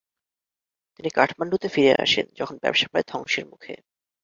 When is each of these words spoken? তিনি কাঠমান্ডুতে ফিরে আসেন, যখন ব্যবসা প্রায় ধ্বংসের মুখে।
তিনি 0.95 1.09
কাঠমান্ডুতে 1.09 1.67
ফিরে 1.67 1.93
আসেন, 1.95 2.25
যখন 2.35 2.55
ব্যবসা 2.57 2.87
প্রায় 2.87 3.05
ধ্বংসের 3.07 3.45
মুখে। 3.45 3.73